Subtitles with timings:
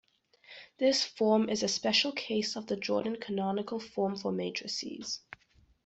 [0.79, 5.19] This form is a special case of the Jordan canonical form for matrices.